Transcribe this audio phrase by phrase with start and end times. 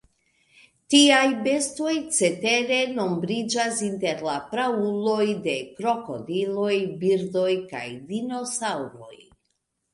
[0.93, 9.17] Tiaj bestoj cetere nombriĝas inter la prauloj de krokodiloj, birdoj kaj dinosaŭroj.